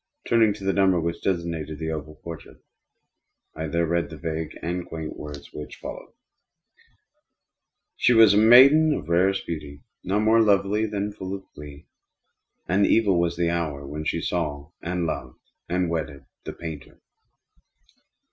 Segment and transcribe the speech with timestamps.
[0.27, 2.57] Turning to the number which designated the oval portrait,
[3.55, 6.15] I there read the vague and quaint words which follow:
[7.97, 11.85] "She was a maiden of rarest beauty, and not more lovely than full of glee.
[12.67, 15.37] And evil was the hour when she saw, and loved,
[15.69, 16.99] and wedded the painter.